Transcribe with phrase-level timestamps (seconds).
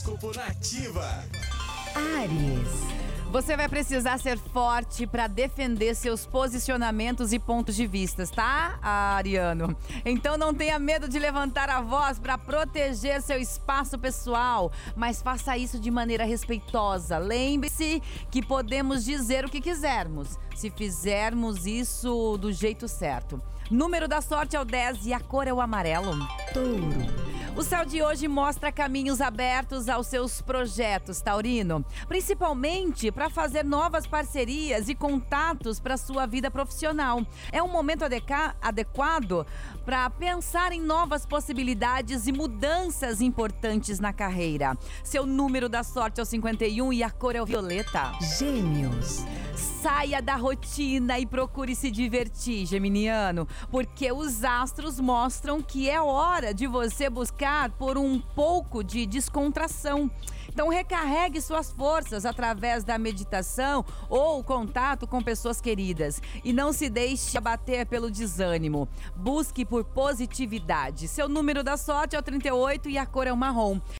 [0.00, 1.24] Horóscopo Nativa.
[1.94, 3.30] Ares.
[3.30, 9.76] Você vai precisar ser forte para defender seus posicionamentos e pontos de vista, tá, Ariano?
[10.04, 15.56] Então não tenha medo de levantar a voz para proteger seu espaço pessoal, mas faça
[15.58, 17.18] isso de maneira respeitosa.
[17.18, 23.40] Lembre-se que podemos dizer o que quisermos, se fizermos isso do jeito certo.
[23.70, 26.16] Número da sorte é o 10 e a cor é o amarelo.
[26.54, 27.19] Touro.
[27.56, 34.06] O céu de hoje mostra caminhos abertos aos seus projetos, Taurino, principalmente para fazer novas
[34.06, 37.26] parcerias e contatos para sua vida profissional.
[37.50, 38.04] É um momento
[38.62, 39.46] adequado
[39.84, 44.78] para pensar em novas possibilidades e mudanças importantes na carreira.
[45.02, 48.12] Seu número da sorte é o 51 e a cor é o violeta.
[48.38, 49.24] Gêmeos.
[49.60, 56.52] Saia da rotina e procure se divertir, Geminiano, porque os astros mostram que é hora
[56.52, 60.10] de você buscar por um pouco de descontração.
[60.52, 66.90] Então recarregue suas forças através da meditação ou contato com pessoas queridas e não se
[66.90, 68.88] deixe abater pelo desânimo.
[69.14, 71.06] Busque por positividade.
[71.06, 73.80] Seu número da sorte é o 38 e a cor é o marrom.